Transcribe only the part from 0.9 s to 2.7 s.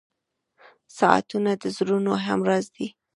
•ساعتونه د زړونو همراز